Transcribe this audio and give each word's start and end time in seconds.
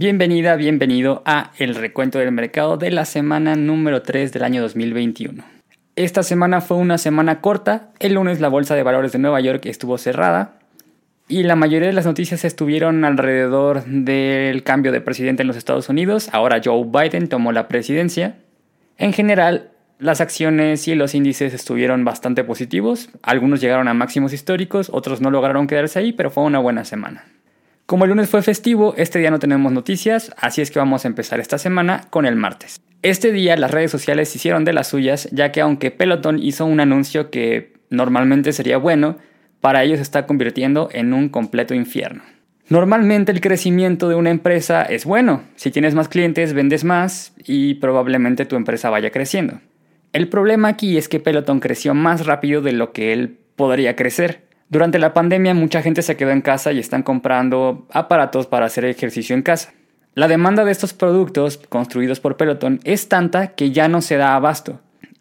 Bienvenida, 0.00 0.54
bienvenido 0.54 1.22
a 1.26 1.50
el 1.58 1.74
recuento 1.74 2.20
del 2.20 2.30
mercado 2.30 2.76
de 2.76 2.92
la 2.92 3.04
semana 3.04 3.56
número 3.56 4.02
3 4.02 4.32
del 4.32 4.44
año 4.44 4.62
2021. 4.62 5.42
Esta 5.96 6.22
semana 6.22 6.60
fue 6.60 6.76
una 6.76 6.98
semana 6.98 7.40
corta, 7.40 7.90
el 7.98 8.14
lunes 8.14 8.38
la 8.38 8.46
Bolsa 8.46 8.76
de 8.76 8.84
Valores 8.84 9.10
de 9.10 9.18
Nueva 9.18 9.40
York 9.40 9.66
estuvo 9.66 9.98
cerrada 9.98 10.60
y 11.26 11.42
la 11.42 11.56
mayoría 11.56 11.88
de 11.88 11.94
las 11.94 12.06
noticias 12.06 12.44
estuvieron 12.44 13.04
alrededor 13.04 13.84
del 13.86 14.62
cambio 14.62 14.92
de 14.92 15.00
presidente 15.00 15.42
en 15.42 15.48
los 15.48 15.56
Estados 15.56 15.88
Unidos, 15.88 16.28
ahora 16.30 16.60
Joe 16.64 16.84
Biden 16.84 17.26
tomó 17.26 17.50
la 17.50 17.66
presidencia. 17.66 18.36
En 18.98 19.12
general, 19.12 19.72
las 19.98 20.20
acciones 20.20 20.86
y 20.86 20.94
los 20.94 21.16
índices 21.16 21.52
estuvieron 21.52 22.04
bastante 22.04 22.44
positivos, 22.44 23.10
algunos 23.20 23.60
llegaron 23.60 23.88
a 23.88 23.94
máximos 23.94 24.32
históricos, 24.32 24.90
otros 24.92 25.20
no 25.20 25.32
lograron 25.32 25.66
quedarse 25.66 25.98
ahí, 25.98 26.12
pero 26.12 26.30
fue 26.30 26.44
una 26.44 26.60
buena 26.60 26.84
semana. 26.84 27.24
Como 27.88 28.04
el 28.04 28.10
lunes 28.10 28.28
fue 28.28 28.42
festivo, 28.42 28.92
este 28.98 29.18
día 29.18 29.30
no 29.30 29.38
tenemos 29.38 29.72
noticias, 29.72 30.30
así 30.36 30.60
es 30.60 30.70
que 30.70 30.78
vamos 30.78 31.06
a 31.06 31.08
empezar 31.08 31.40
esta 31.40 31.56
semana 31.56 32.02
con 32.10 32.26
el 32.26 32.36
martes. 32.36 32.82
Este 33.00 33.32
día 33.32 33.56
las 33.56 33.70
redes 33.70 33.90
sociales 33.90 34.36
hicieron 34.36 34.66
de 34.66 34.74
las 34.74 34.88
suyas, 34.88 35.26
ya 35.32 35.52
que 35.52 35.62
aunque 35.62 35.90
Peloton 35.90 36.38
hizo 36.38 36.66
un 36.66 36.80
anuncio 36.80 37.30
que 37.30 37.72
normalmente 37.88 38.52
sería 38.52 38.76
bueno, 38.76 39.16
para 39.62 39.84
ellos 39.84 39.96
se 39.96 40.02
está 40.02 40.26
convirtiendo 40.26 40.90
en 40.92 41.14
un 41.14 41.30
completo 41.30 41.72
infierno. 41.72 42.22
Normalmente 42.68 43.32
el 43.32 43.40
crecimiento 43.40 44.10
de 44.10 44.16
una 44.16 44.28
empresa 44.28 44.82
es 44.82 45.06
bueno, 45.06 45.44
si 45.56 45.70
tienes 45.70 45.94
más 45.94 46.10
clientes 46.10 46.52
vendes 46.52 46.84
más 46.84 47.32
y 47.42 47.76
probablemente 47.76 48.44
tu 48.44 48.56
empresa 48.56 48.90
vaya 48.90 49.10
creciendo. 49.10 49.60
El 50.12 50.28
problema 50.28 50.68
aquí 50.68 50.98
es 50.98 51.08
que 51.08 51.20
Peloton 51.20 51.58
creció 51.58 51.94
más 51.94 52.26
rápido 52.26 52.60
de 52.60 52.72
lo 52.72 52.92
que 52.92 53.14
él 53.14 53.38
podría 53.56 53.96
crecer. 53.96 54.47
Durante 54.70 54.98
la 54.98 55.14
pandemia 55.14 55.54
mucha 55.54 55.80
gente 55.80 56.02
se 56.02 56.16
quedó 56.16 56.30
en 56.30 56.42
casa 56.42 56.72
y 56.72 56.78
están 56.78 57.02
comprando 57.02 57.86
aparatos 57.90 58.46
para 58.46 58.66
hacer 58.66 58.84
ejercicio 58.84 59.34
en 59.34 59.42
casa. 59.42 59.72
La 60.14 60.28
demanda 60.28 60.64
de 60.64 60.72
estos 60.72 60.92
productos 60.92 61.58
construidos 61.68 62.20
por 62.20 62.36
Peloton 62.36 62.80
es 62.84 63.08
tanta 63.08 63.48
que 63.48 63.70
ya 63.70 63.88
no 63.88 64.02
se 64.02 64.16
da 64.16 64.34
abasto. 64.34 64.80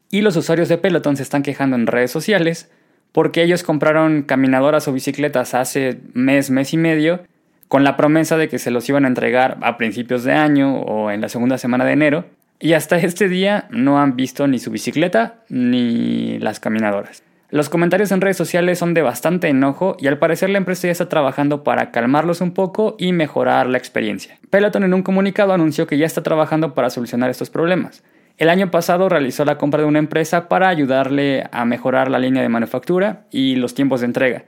Y 0.09 0.21
los 0.21 0.35
usuarios 0.35 0.69
de 0.69 0.77
Peloton 0.77 1.15
se 1.15 1.23
están 1.23 1.43
quejando 1.43 1.75
en 1.75 1.87
redes 1.87 2.11
sociales 2.11 2.69
porque 3.11 3.41
ellos 3.41 3.63
compraron 3.63 4.23
caminadoras 4.23 4.87
o 4.87 4.93
bicicletas 4.93 5.53
hace 5.53 5.99
mes, 6.13 6.49
mes 6.49 6.73
y 6.73 6.77
medio 6.77 7.21
con 7.67 7.83
la 7.83 7.97
promesa 7.97 8.37
de 8.37 8.49
que 8.49 8.59
se 8.59 8.71
los 8.71 8.87
iban 8.89 9.05
a 9.05 9.07
entregar 9.07 9.57
a 9.61 9.77
principios 9.77 10.23
de 10.23 10.33
año 10.33 10.81
o 10.81 11.11
en 11.11 11.21
la 11.21 11.29
segunda 11.29 11.57
semana 11.57 11.85
de 11.85 11.93
enero. 11.93 12.25
Y 12.59 12.73
hasta 12.73 12.97
este 12.97 13.29
día 13.29 13.67
no 13.69 13.99
han 13.99 14.15
visto 14.15 14.47
ni 14.47 14.59
su 14.59 14.71
bicicleta 14.71 15.43
ni 15.49 16.39
las 16.39 16.59
caminadoras. 16.59 17.23
Los 17.49 17.69
comentarios 17.69 18.11
en 18.11 18.19
redes 18.19 18.35
sociales 18.35 18.77
son 18.77 18.93
de 18.93 19.01
bastante 19.01 19.47
enojo 19.47 19.95
y 20.01 20.07
al 20.07 20.17
parecer 20.17 20.49
la 20.49 20.57
empresa 20.57 20.87
ya 20.87 20.91
está 20.91 21.07
trabajando 21.07 21.63
para 21.63 21.91
calmarlos 21.91 22.41
un 22.41 22.51
poco 22.51 22.97
y 22.99 23.13
mejorar 23.13 23.67
la 23.67 23.77
experiencia. 23.77 24.37
Peloton 24.49 24.83
en 24.83 24.93
un 24.93 25.01
comunicado 25.01 25.53
anunció 25.53 25.87
que 25.87 25.97
ya 25.97 26.05
está 26.05 26.21
trabajando 26.23 26.73
para 26.73 26.89
solucionar 26.89 27.29
estos 27.29 27.49
problemas. 27.49 28.03
El 28.37 28.49
año 28.49 28.69
pasado 28.69 29.07
realizó 29.07 29.45
la 29.45 29.57
compra 29.57 29.81
de 29.81 29.87
una 29.87 29.99
empresa 29.99 30.49
para 30.49 30.67
ayudarle 30.67 31.45
a 31.53 31.63
mejorar 31.63 32.11
la 32.11 32.19
línea 32.19 32.41
de 32.41 32.49
manufactura 32.49 33.25
y 33.31 33.55
los 33.55 33.73
tiempos 33.73 34.01
de 34.01 34.07
entrega. 34.07 34.43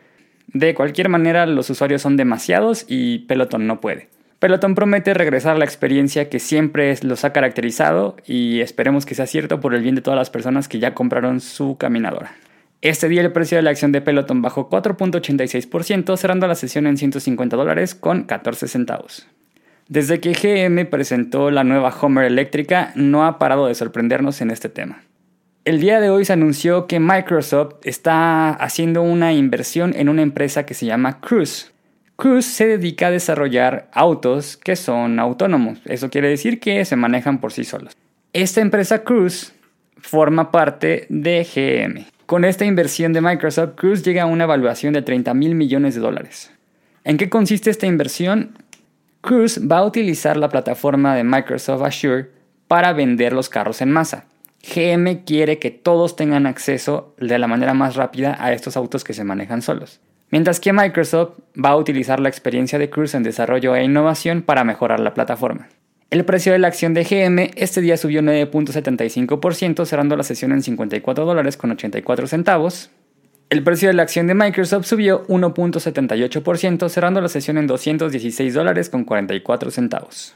De 0.47 0.75
cualquier 0.75 1.07
manera, 1.07 1.45
los 1.45 1.69
usuarios 1.69 2.01
son 2.01 2.17
demasiados 2.17 2.85
y 2.85 3.19
Peloton 3.19 3.65
no 3.65 3.79
puede. 3.79 4.09
Peloton 4.39 4.75
promete 4.75 5.13
regresar 5.13 5.57
la 5.57 5.65
experiencia 5.65 6.29
que 6.29 6.39
siempre 6.39 6.93
los 7.03 7.23
ha 7.23 7.31
caracterizado 7.31 8.17
y 8.27 8.59
esperemos 8.59 9.05
que 9.05 9.15
sea 9.15 9.25
cierto 9.25 9.61
por 9.61 9.73
el 9.73 9.83
bien 9.83 9.95
de 9.95 10.01
todas 10.01 10.17
las 10.17 10.29
personas 10.29 10.67
que 10.67 10.79
ya 10.79 10.93
compraron 10.93 11.39
su 11.39 11.77
caminadora. 11.77 12.35
Este 12.81 13.09
día 13.09 13.21
el 13.21 13.33
precio 13.33 13.57
de 13.57 13.61
la 13.61 13.71
acción 13.71 13.91
de 13.91 13.99
Peloton 13.99 14.41
bajó 14.41 14.69
4.86%, 14.69 16.15
cerrando 16.15 16.47
la 16.47 16.55
sesión 16.55 16.87
en 16.87 16.95
150 16.95 17.57
dólares 17.57 17.93
con 17.93 18.23
14 18.23 18.69
centavos. 18.69 19.27
Desde 19.89 20.21
que 20.21 20.31
GM 20.33 20.85
presentó 20.85 21.51
la 21.51 21.65
nueva 21.65 21.93
Homer 21.99 22.23
eléctrica, 22.23 22.93
no 22.95 23.25
ha 23.25 23.37
parado 23.37 23.67
de 23.67 23.75
sorprendernos 23.75 24.39
en 24.39 24.51
este 24.51 24.69
tema. 24.69 25.03
El 25.65 25.81
día 25.81 25.99
de 25.99 26.09
hoy 26.09 26.23
se 26.23 26.31
anunció 26.31 26.87
que 26.87 27.01
Microsoft 27.01 27.75
está 27.83 28.51
haciendo 28.51 29.01
una 29.01 29.33
inversión 29.33 29.93
en 29.93 30.07
una 30.07 30.21
empresa 30.21 30.65
que 30.65 30.73
se 30.73 30.85
llama 30.85 31.19
Cruise. 31.19 31.73
Cruise 32.15 32.45
se 32.45 32.65
dedica 32.65 33.07
a 33.07 33.11
desarrollar 33.11 33.89
autos 33.93 34.55
que 34.55 34.77
son 34.77 35.19
autónomos, 35.19 35.79
eso 35.83 36.09
quiere 36.09 36.29
decir 36.29 36.61
que 36.61 36.85
se 36.85 36.95
manejan 36.95 37.41
por 37.41 37.51
sí 37.51 37.65
solos. 37.65 37.93
Esta 38.31 38.61
empresa 38.61 39.03
Cruise 39.03 39.53
forma 39.97 40.51
parte 40.51 41.07
de 41.09 41.43
GM. 41.43 42.18
Con 42.29 42.45
esta 42.45 42.63
inversión 42.63 43.11
de 43.11 43.21
Microsoft, 43.21 43.71
Cruise 43.73 44.03
llega 44.03 44.21
a 44.21 44.27
una 44.27 44.43
evaluación 44.43 44.93
de 44.93 45.01
30 45.01 45.33
mil 45.33 45.55
millones 45.55 45.95
de 45.95 46.01
dólares. 46.01 46.51
¿En 47.03 47.17
qué 47.17 47.27
consiste 47.27 47.71
esta 47.71 47.87
inversión? 47.87 48.51
Cruise 49.21 49.59
va 49.67 49.79
a 49.79 49.83
utilizar 49.83 50.37
la 50.37 50.49
plataforma 50.49 51.15
de 51.15 51.23
Microsoft 51.23 51.81
Azure 51.81 52.29
para 52.67 52.93
vender 52.93 53.33
los 53.33 53.49
carros 53.49 53.81
en 53.81 53.89
masa. 53.89 54.25
GM 54.61 55.23
quiere 55.25 55.57
que 55.57 55.71
todos 55.71 56.15
tengan 56.15 56.45
acceso 56.45 57.15
de 57.17 57.39
la 57.39 57.47
manera 57.47 57.73
más 57.73 57.95
rápida 57.95 58.37
a 58.39 58.53
estos 58.53 58.77
autos 58.77 59.03
que 59.03 59.15
se 59.15 59.23
manejan 59.23 59.63
solos. 59.63 59.99
Mientras 60.29 60.59
que 60.59 60.71
Microsoft 60.71 61.31
va 61.57 61.69
a 61.69 61.77
utilizar 61.77 62.19
la 62.19 62.29
experiencia 62.29 62.77
de 62.77 62.91
Cruise 62.91 63.15
en 63.15 63.23
desarrollo 63.23 63.75
e 63.75 63.83
innovación 63.83 64.43
para 64.43 64.63
mejorar 64.63 64.99
la 64.99 65.15
plataforma. 65.15 65.67
El 66.11 66.25
precio 66.25 66.53
de 66.53 66.57
la 66.57 66.69
acción 66.69 66.95
de 66.95 67.03
GM 67.03 67.51
este 67.55 67.81
día 67.81 67.95
subió 67.95 68.23
9.75%, 68.23 69.85
cerrando 69.85 70.15
la 70.15 70.23
sesión 70.23 70.51
en 70.51 70.63
54 70.63 71.23
dólares 71.23 71.55
con 71.55 71.69
84 71.69 72.25
centavos. 72.25 72.89
El 73.51 73.61
precio 73.61 73.89
de 73.89 73.93
la 73.93 74.01
acción 74.01 74.25
de 74.25 74.33
Microsoft 74.33 74.87
subió 74.87 75.27
1.78%, 75.27 76.89
cerrando 76.89 77.21
la 77.21 77.27
sesión 77.27 77.59
en 77.59 77.67
216 77.67 78.55
dólares 78.55 78.89
con 78.89 79.03
44 79.03 79.69
centavos. 79.69 80.35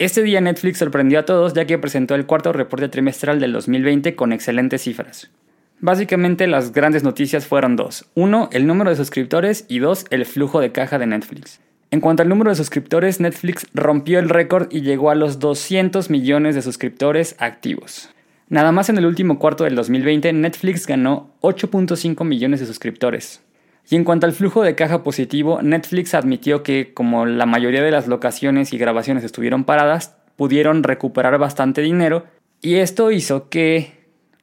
Este 0.00 0.24
día 0.24 0.40
Netflix 0.40 0.78
sorprendió 0.78 1.20
a 1.20 1.24
todos 1.24 1.54
ya 1.54 1.64
que 1.64 1.78
presentó 1.78 2.16
el 2.16 2.26
cuarto 2.26 2.52
reporte 2.52 2.88
trimestral 2.88 3.38
del 3.38 3.52
2020 3.52 4.16
con 4.16 4.32
excelentes 4.32 4.82
cifras. 4.82 5.30
Básicamente 5.78 6.48
las 6.48 6.72
grandes 6.72 7.04
noticias 7.04 7.46
fueron 7.46 7.76
dos. 7.76 8.06
Uno, 8.14 8.48
el 8.52 8.66
número 8.66 8.90
de 8.90 8.96
suscriptores 8.96 9.64
y 9.68 9.78
dos, 9.78 10.06
el 10.10 10.26
flujo 10.26 10.60
de 10.60 10.72
caja 10.72 10.98
de 10.98 11.06
Netflix. 11.06 11.60
En 11.94 12.00
cuanto 12.00 12.24
al 12.24 12.28
número 12.28 12.50
de 12.50 12.56
suscriptores, 12.56 13.20
Netflix 13.20 13.68
rompió 13.72 14.18
el 14.18 14.28
récord 14.28 14.66
y 14.68 14.80
llegó 14.80 15.10
a 15.10 15.14
los 15.14 15.38
200 15.38 16.10
millones 16.10 16.56
de 16.56 16.62
suscriptores 16.62 17.36
activos. 17.38 18.10
Nada 18.48 18.72
más 18.72 18.88
en 18.88 18.98
el 18.98 19.06
último 19.06 19.38
cuarto 19.38 19.62
del 19.62 19.76
2020, 19.76 20.32
Netflix 20.32 20.88
ganó 20.88 21.30
8.5 21.40 22.24
millones 22.24 22.58
de 22.58 22.66
suscriptores. 22.66 23.42
Y 23.88 23.94
en 23.94 24.02
cuanto 24.02 24.26
al 24.26 24.32
flujo 24.32 24.64
de 24.64 24.74
caja 24.74 25.04
positivo, 25.04 25.62
Netflix 25.62 26.14
admitió 26.14 26.64
que 26.64 26.92
como 26.94 27.26
la 27.26 27.46
mayoría 27.46 27.84
de 27.84 27.92
las 27.92 28.08
locaciones 28.08 28.72
y 28.72 28.78
grabaciones 28.78 29.22
estuvieron 29.22 29.62
paradas, 29.62 30.16
pudieron 30.34 30.82
recuperar 30.82 31.38
bastante 31.38 31.80
dinero 31.80 32.24
y 32.60 32.74
esto 32.74 33.12
hizo 33.12 33.48
que 33.48 33.92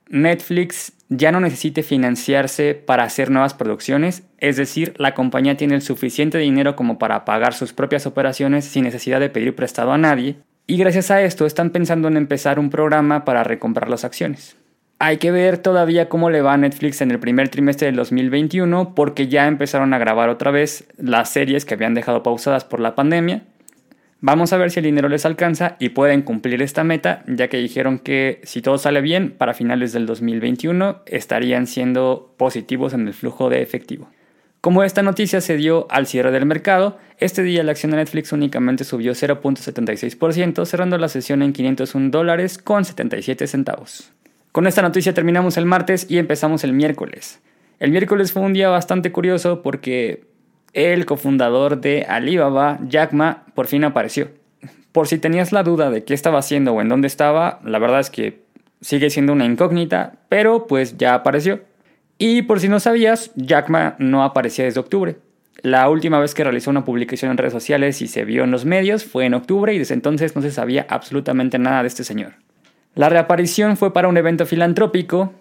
Netflix 0.08 0.94
ya 1.12 1.34
no 1.34 1.42
necesite 1.42 1.84
financiarse 1.84 2.74
para 2.74 3.04
hacer 3.04 3.32
nuevas 3.32 3.54
producciones, 3.54 4.24
es 4.38 4.56
decir, 4.56 4.94
la 4.98 5.14
compañía 5.14 5.58
tiene 5.58 5.76
el 5.76 5.82
suficiente 5.82 6.38
dinero 6.38 6.78
como 6.78 6.98
para 6.98 7.26
pagar 7.26 7.54
sus 7.54 7.74
propias 7.74 8.08
operaciones 8.08 8.64
sin 8.64 8.86
necesidad 8.86 9.20
de 9.20 9.30
pedir 9.30 9.54
prestado 9.54 9.92
a 9.92 9.98
nadie, 9.98 10.38
y 10.68 10.78
gracias 10.78 11.12
a 11.12 11.22
esto 11.22 11.46
están 11.46 11.72
pensando 11.72 12.08
en 12.08 12.16
empezar 12.16 12.60
un 12.60 12.70
programa 12.70 13.26
para 13.26 13.44
recomprar 13.44 13.90
las 13.90 14.06
acciones. 14.06 14.56
Hay 15.00 15.18
que 15.18 15.32
ver 15.32 15.58
todavía 15.58 16.08
cómo 16.08 16.30
le 16.30 16.42
va 16.42 16.54
a 16.54 16.58
Netflix 16.58 17.02
en 17.02 17.12
el 17.12 17.20
primer 17.20 17.50
trimestre 17.50 17.88
del 17.88 17.98
2021 17.98 18.96
porque 18.96 19.28
ya 19.28 19.48
empezaron 19.48 19.94
a 19.94 19.98
grabar 19.98 20.30
otra 20.30 20.52
vez 20.52 20.88
las 20.98 21.30
series 21.30 21.66
que 21.66 21.74
habían 21.74 21.94
dejado 21.94 22.24
pausadas 22.24 22.64
por 22.64 22.80
la 22.80 22.96
pandemia 22.96 23.44
Vamos 24.24 24.54
a 24.54 24.58
ver 24.58 24.70
si 24.70 24.80
el 24.80 24.86
dinero 24.86 25.10
les 25.10 25.26
alcanza 25.26 25.78
y 25.80 25.90
pueden 25.90 26.22
cumplir 26.22 26.62
esta 26.62 26.84
meta, 26.84 27.24
ya 27.28 27.48
que 27.48 27.58
dijeron 27.58 27.98
que 27.98 28.40
si 28.44 28.62
todo 28.62 28.78
sale 28.78 29.02
bien, 29.02 29.32
para 29.32 29.56
finales 29.56 29.94
del 29.94 30.06
2021 30.06 31.02
estarían 31.08 31.66
siendo 31.66 32.36
positivos 32.38 32.94
en 32.94 33.08
el 33.08 33.16
flujo 33.16 33.50
de 33.50 33.64
efectivo. 33.64 34.10
Como 34.62 34.84
esta 34.84 35.02
noticia 35.02 35.42
se 35.42 35.58
dio 35.58 35.88
al 35.90 36.06
cierre 36.06 36.30
del 36.30 36.46
mercado, 36.46 37.00
este 37.18 37.42
día 37.42 37.64
la 37.64 37.72
acción 37.72 37.94
de 37.94 37.98
Netflix 37.98 38.32
únicamente 38.32 38.84
subió 38.84 39.14
0.76%, 39.14 40.68
cerrando 40.68 41.00
la 41.00 41.10
sesión 41.10 41.42
en 41.42 41.52
501 41.52 42.12
dólares 42.12 42.60
con 42.60 42.86
77 42.86 43.48
centavos. 43.48 44.12
Con 44.52 44.68
esta 44.68 44.84
noticia 44.84 45.16
terminamos 45.16 45.58
el 45.58 45.66
martes 45.66 46.06
y 46.08 46.20
empezamos 46.20 46.64
el 46.64 46.74
miércoles. 46.74 47.42
El 47.80 47.90
miércoles 47.90 48.34
fue 48.34 48.44
un 48.44 48.54
día 48.54 48.70
bastante 48.70 49.12
curioso 49.12 49.64
porque 49.64 50.31
el 50.74 51.06
cofundador 51.06 51.82
de 51.82 52.06
Alibaba, 52.08 52.80
Jack 52.88 53.14
Ma, 53.14 53.46
por 53.54 53.68
fin 53.68 53.84
apareció. 53.84 54.30
Por 54.92 55.08
si 55.08 55.18
tenías 55.18 55.52
la 55.52 55.64
duda 55.64 55.90
de 55.90 56.04
qué 56.04 56.14
estaba 56.14 56.40
haciendo 56.40 56.74
o 56.74 56.82
en 56.82 56.90
dónde 56.90 57.08
estaba, 57.08 57.60
la 57.64 57.80
verdad 57.80 58.00
es 58.00 58.10
que 58.10 58.42
sigue 58.82 59.10
siendo 59.10 59.34
una 59.34 59.46
incógnita, 59.46 60.14
pero 60.30 60.68
pues 60.68 60.98
ya 60.98 61.14
apareció. 61.14 61.62
Y 62.18 62.44
por 62.44 62.60
si 62.60 62.68
no 62.68 62.80
sabías, 62.80 63.32
Jack 63.36 63.70
Ma 63.70 63.96
no 64.00 64.24
aparecía 64.24 64.66
desde 64.66 64.80
octubre. 64.80 65.18
La 65.62 65.90
última 65.90 66.20
vez 66.20 66.34
que 66.34 66.44
realizó 66.44 66.72
una 66.72 66.86
publicación 66.86 67.32
en 67.32 67.38
redes 67.38 67.54
sociales 67.54 68.02
y 68.02 68.08
se 68.08 68.26
vio 68.26 68.44
en 68.44 68.52
los 68.52 68.66
medios 68.66 69.06
fue 69.06 69.26
en 69.26 69.34
octubre 69.34 69.74
y 69.74 69.80
desde 69.80 69.94
entonces 69.94 70.36
no 70.36 70.42
se 70.42 70.52
sabía 70.52 70.88
absolutamente 70.90 71.60
nada 71.60 71.82
de 71.84 71.88
este 71.88 72.04
señor. 72.04 72.34
La 72.96 73.10
reaparición 73.10 73.78
fue 73.78 73.94
para 73.94 74.08
un 74.08 74.18
evento 74.18 74.46
filantrópico 74.46 75.34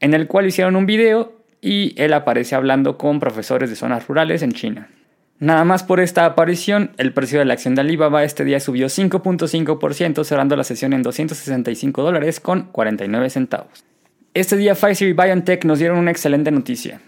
en 0.00 0.12
el 0.12 0.26
cual 0.26 0.46
hicieron 0.46 0.76
un 0.76 0.86
video 0.86 1.39
y 1.60 1.94
él 1.96 2.12
aparece 2.12 2.54
hablando 2.54 2.96
con 2.98 3.20
profesores 3.20 3.70
de 3.70 3.76
zonas 3.76 4.06
rurales 4.06 4.42
en 4.42 4.52
China. 4.52 4.88
Nada 5.38 5.64
más 5.64 5.82
por 5.82 6.00
esta 6.00 6.26
aparición, 6.26 6.90
el 6.98 7.14
precio 7.14 7.38
de 7.38 7.46
la 7.46 7.54
acción 7.54 7.74
de 7.74 7.80
Alibaba 7.80 8.24
este 8.24 8.44
día 8.44 8.60
subió 8.60 8.88
5.5%, 8.88 10.22
cerrando 10.24 10.54
la 10.54 10.64
sesión 10.64 10.92
en 10.92 11.02
265 11.02 12.02
dólares 12.02 12.40
con 12.40 12.64
49 12.64 13.30
centavos. 13.30 13.84
Este 14.34 14.58
día 14.58 14.74
Pfizer 14.74 15.08
y 15.08 15.12
BioNTech 15.14 15.64
nos 15.64 15.78
dieron 15.78 15.98
una 15.98 16.10
excelente 16.10 16.50
noticia. 16.50 17.00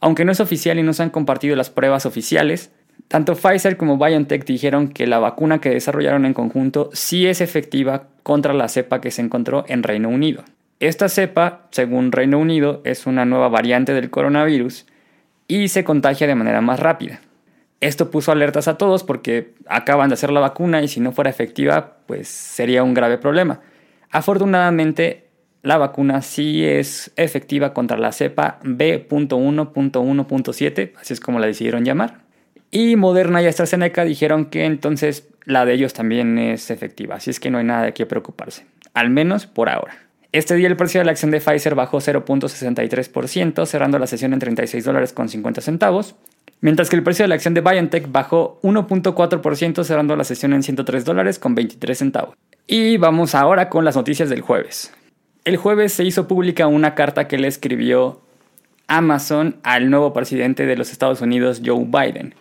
Aunque 0.00 0.26
no 0.26 0.32
es 0.32 0.40
oficial 0.40 0.78
y 0.78 0.82
no 0.82 0.92
se 0.92 1.02
han 1.02 1.10
compartido 1.10 1.56
las 1.56 1.70
pruebas 1.70 2.04
oficiales, 2.04 2.70
tanto 3.08 3.34
Pfizer 3.34 3.78
como 3.78 3.96
BioNTech 3.96 4.44
dijeron 4.44 4.88
que 4.88 5.06
la 5.06 5.18
vacuna 5.18 5.60
que 5.60 5.70
desarrollaron 5.70 6.26
en 6.26 6.34
conjunto 6.34 6.90
sí 6.92 7.26
es 7.26 7.40
efectiva 7.40 8.08
contra 8.22 8.52
la 8.52 8.68
cepa 8.68 9.00
que 9.00 9.10
se 9.10 9.22
encontró 9.22 9.64
en 9.66 9.82
Reino 9.82 10.10
Unido. 10.10 10.44
Esta 10.80 11.08
cepa, 11.08 11.66
según 11.70 12.12
Reino 12.12 12.38
Unido, 12.38 12.82
es 12.84 13.06
una 13.06 13.24
nueva 13.24 13.48
variante 13.48 13.94
del 13.94 14.10
coronavirus 14.10 14.86
y 15.48 15.66
se 15.68 15.82
contagia 15.82 16.28
de 16.28 16.36
manera 16.36 16.60
más 16.60 16.78
rápida. 16.78 17.20
Esto 17.80 18.10
puso 18.10 18.32
alertas 18.32 18.68
a 18.68 18.76
todos 18.78 19.02
porque 19.02 19.54
acaban 19.66 20.08
de 20.08 20.14
hacer 20.14 20.30
la 20.30 20.40
vacuna 20.40 20.80
y 20.82 20.88
si 20.88 21.00
no 21.00 21.12
fuera 21.12 21.30
efectiva, 21.30 21.96
pues 22.06 22.28
sería 22.28 22.84
un 22.84 22.94
grave 22.94 23.18
problema. 23.18 23.60
Afortunadamente, 24.10 25.28
la 25.62 25.76
vacuna 25.78 26.22
sí 26.22 26.64
es 26.64 27.12
efectiva 27.16 27.74
contra 27.74 27.98
la 27.98 28.12
cepa 28.12 28.60
B.1.1.7, 28.62 30.92
así 31.00 31.12
es 31.12 31.20
como 31.20 31.40
la 31.40 31.46
decidieron 31.46 31.84
llamar. 31.84 32.20
Y 32.70 32.96
Moderna 32.96 33.42
y 33.42 33.46
AstraZeneca 33.46 34.04
dijeron 34.04 34.46
que 34.46 34.64
entonces 34.64 35.28
la 35.44 35.64
de 35.64 35.74
ellos 35.74 35.92
también 35.92 36.38
es 36.38 36.70
efectiva, 36.70 37.16
así 37.16 37.30
es 37.30 37.40
que 37.40 37.50
no 37.50 37.58
hay 37.58 37.64
nada 37.64 37.82
de 37.84 37.94
qué 37.94 38.06
preocuparse, 38.06 38.64
al 38.94 39.10
menos 39.10 39.46
por 39.46 39.68
ahora. 39.68 40.07
Este 40.32 40.54
día 40.54 40.68
el 40.68 40.76
precio 40.76 41.00
de 41.00 41.06
la 41.06 41.12
acción 41.12 41.30
de 41.30 41.40
Pfizer 41.40 41.74
bajó 41.74 41.98
0.63%, 41.98 43.66
cerrando 43.66 43.98
la 43.98 44.06
sesión 44.06 44.32
en 44.32 44.38
36 44.38 44.84
dólares 44.84 45.12
con 45.12 45.28
50 45.28 45.60
centavos 45.60 46.16
mientras 46.60 46.88
que 46.88 46.96
el 46.96 47.02
precio 47.02 47.24
de 47.24 47.28
la 47.28 47.34
acción 47.34 47.54
de 47.54 47.60
BioNTech 47.60 48.10
bajó 48.10 48.60
1.4% 48.62 49.84
cerrando 49.84 50.16
la 50.16 50.24
sesión 50.24 50.52
en 50.52 50.62
103 50.62 51.04
dólares 51.04 51.38
con 51.38 51.54
23 51.54 51.98
centavos. 51.98 52.36
Y 52.66 52.96
vamos 52.96 53.34
ahora 53.34 53.68
con 53.68 53.84
las 53.84 53.96
noticias 53.96 54.28
del 54.28 54.40
jueves. 54.40 54.92
El 55.44 55.56
jueves 55.56 55.92
se 55.92 56.04
hizo 56.04 56.28
pública 56.28 56.66
una 56.66 56.94
carta 56.94 57.28
que 57.28 57.38
le 57.38 57.48
escribió 57.48 58.20
Amazon 58.86 59.56
al 59.62 59.90
nuevo 59.90 60.12
presidente 60.12 60.66
de 60.66 60.76
los 60.76 60.92
Estados 60.92 61.20
Unidos, 61.20 61.62
Joe 61.64 61.84
Biden. 61.86 62.34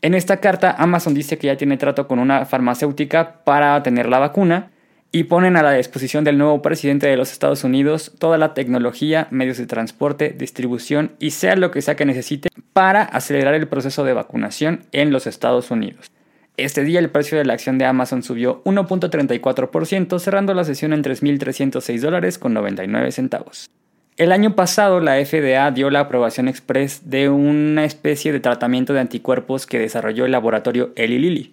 En 0.00 0.14
esta 0.14 0.38
carta, 0.38 0.74
Amazon 0.78 1.14
dice 1.14 1.38
que 1.38 1.48
ya 1.48 1.56
tiene 1.56 1.76
trato 1.76 2.06
con 2.06 2.18
una 2.18 2.44
farmacéutica 2.44 3.44
para 3.44 3.82
tener 3.82 4.08
la 4.08 4.18
vacuna 4.18 4.70
y 5.14 5.22
ponen 5.22 5.56
a 5.56 5.62
la 5.62 5.70
disposición 5.70 6.24
del 6.24 6.38
nuevo 6.38 6.60
presidente 6.60 7.06
de 7.06 7.16
los 7.16 7.30
Estados 7.30 7.62
Unidos 7.62 8.10
toda 8.18 8.36
la 8.36 8.52
tecnología, 8.52 9.28
medios 9.30 9.58
de 9.58 9.66
transporte, 9.66 10.34
distribución 10.36 11.12
y 11.20 11.30
sea 11.30 11.54
lo 11.54 11.70
que 11.70 11.82
sea 11.82 11.94
que 11.94 12.04
necesite 12.04 12.48
para 12.72 13.04
acelerar 13.04 13.54
el 13.54 13.68
proceso 13.68 14.02
de 14.02 14.12
vacunación 14.12 14.80
en 14.90 15.12
los 15.12 15.28
Estados 15.28 15.70
Unidos. 15.70 16.10
Este 16.56 16.82
día 16.82 16.98
el 16.98 17.10
precio 17.10 17.38
de 17.38 17.44
la 17.44 17.52
acción 17.52 17.78
de 17.78 17.84
Amazon 17.84 18.24
subió 18.24 18.64
1.34%, 18.64 20.18
cerrando 20.18 20.52
la 20.52 20.64
sesión 20.64 20.92
en 20.92 21.04
3.306 21.04 22.00
dólares 22.00 22.36
con 22.36 22.52
99 22.52 23.12
centavos. 23.12 23.70
El 24.16 24.32
año 24.32 24.56
pasado 24.56 24.98
la 24.98 25.24
FDA 25.24 25.70
dio 25.70 25.90
la 25.90 26.00
aprobación 26.00 26.48
express 26.48 27.08
de 27.08 27.28
una 27.28 27.84
especie 27.84 28.32
de 28.32 28.40
tratamiento 28.40 28.92
de 28.92 29.00
anticuerpos 29.00 29.66
que 29.66 29.78
desarrolló 29.78 30.24
el 30.24 30.32
laboratorio 30.32 30.92
Eli 30.96 31.20
Lilly. 31.20 31.52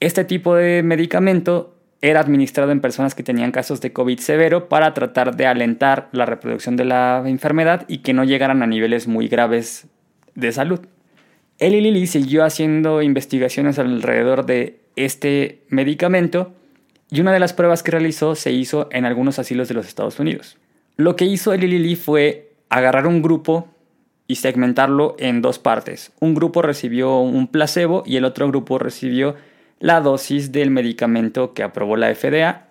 Este 0.00 0.24
tipo 0.24 0.54
de 0.54 0.82
medicamento 0.82 1.77
era 2.00 2.20
administrado 2.20 2.70
en 2.70 2.80
personas 2.80 3.14
que 3.14 3.22
tenían 3.22 3.50
casos 3.50 3.80
de 3.80 3.92
COVID 3.92 4.18
severo 4.20 4.68
para 4.68 4.94
tratar 4.94 5.36
de 5.36 5.46
alentar 5.46 6.08
la 6.12 6.26
reproducción 6.26 6.76
de 6.76 6.84
la 6.84 7.22
enfermedad 7.26 7.84
y 7.88 7.98
que 7.98 8.12
no 8.12 8.24
llegaran 8.24 8.62
a 8.62 8.66
niveles 8.66 9.08
muy 9.08 9.28
graves 9.28 9.86
de 10.34 10.52
salud. 10.52 10.80
Eli 11.58 11.80
Lilly 11.80 12.06
siguió 12.06 12.44
haciendo 12.44 13.02
investigaciones 13.02 13.78
alrededor 13.80 14.46
de 14.46 14.80
este 14.94 15.62
medicamento 15.68 16.52
y 17.10 17.20
una 17.20 17.32
de 17.32 17.40
las 17.40 17.52
pruebas 17.52 17.82
que 17.82 17.90
realizó 17.90 18.36
se 18.36 18.52
hizo 18.52 18.88
en 18.92 19.04
algunos 19.04 19.40
asilos 19.40 19.66
de 19.66 19.74
los 19.74 19.88
Estados 19.88 20.20
Unidos. 20.20 20.56
Lo 20.96 21.16
que 21.16 21.24
hizo 21.24 21.52
Eli 21.52 21.66
Lilly 21.66 21.96
fue 21.96 22.52
agarrar 22.68 23.08
un 23.08 23.22
grupo 23.22 23.68
y 24.28 24.36
segmentarlo 24.36 25.16
en 25.18 25.42
dos 25.42 25.58
partes. 25.58 26.12
Un 26.20 26.34
grupo 26.34 26.62
recibió 26.62 27.18
un 27.18 27.48
placebo 27.48 28.04
y 28.06 28.16
el 28.16 28.24
otro 28.24 28.46
grupo 28.46 28.78
recibió 28.78 29.34
la 29.80 30.00
dosis 30.00 30.52
del 30.52 30.70
medicamento 30.70 31.54
que 31.54 31.62
aprobó 31.62 31.96
la 31.96 32.14
FDA. 32.14 32.68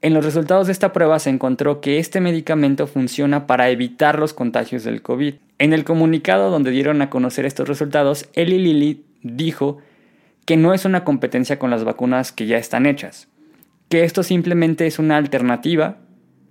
En 0.00 0.14
los 0.14 0.24
resultados 0.24 0.66
de 0.66 0.72
esta 0.72 0.92
prueba 0.92 1.18
se 1.18 1.30
encontró 1.30 1.80
que 1.80 1.98
este 1.98 2.20
medicamento 2.20 2.86
funciona 2.86 3.46
para 3.46 3.68
evitar 3.70 4.18
los 4.18 4.32
contagios 4.32 4.84
del 4.84 5.02
COVID. 5.02 5.34
En 5.58 5.72
el 5.72 5.84
comunicado 5.84 6.50
donde 6.50 6.70
dieron 6.70 7.02
a 7.02 7.10
conocer 7.10 7.44
estos 7.44 7.68
resultados, 7.68 8.28
Eli 8.34 8.58
Lilly 8.58 9.04
dijo 9.22 9.78
que 10.44 10.56
no 10.56 10.72
es 10.72 10.84
una 10.84 11.04
competencia 11.04 11.58
con 11.58 11.70
las 11.70 11.84
vacunas 11.84 12.32
que 12.32 12.46
ya 12.46 12.56
están 12.56 12.86
hechas, 12.86 13.28
que 13.88 14.04
esto 14.04 14.22
simplemente 14.22 14.86
es 14.86 14.98
una 14.98 15.16
alternativa 15.16 15.98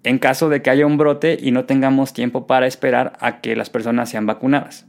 en 0.03 0.19
caso 0.19 0.49
de 0.49 0.61
que 0.61 0.69
haya 0.69 0.85
un 0.85 0.97
brote 0.97 1.37
y 1.41 1.51
no 1.51 1.65
tengamos 1.65 2.13
tiempo 2.13 2.47
para 2.47 2.67
esperar 2.67 3.13
a 3.19 3.41
que 3.41 3.55
las 3.55 3.69
personas 3.69 4.09
sean 4.09 4.25
vacunadas. 4.25 4.85